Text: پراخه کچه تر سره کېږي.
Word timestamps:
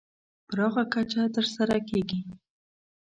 پراخه 0.47 0.83
کچه 0.93 1.21
تر 1.35 1.45
سره 1.55 1.77
کېږي. 1.89 2.19